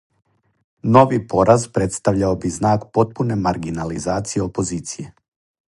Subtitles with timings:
[0.95, 5.11] Нови пораз представљао би знак потпуне маргинализације опозиције.